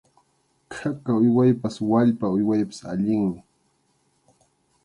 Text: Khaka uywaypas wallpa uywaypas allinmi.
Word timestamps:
Khaka 0.75 1.11
uywaypas 1.21 1.75
wallpa 1.89 2.25
uywaypas 2.35 2.79
allinmi. 2.91 3.39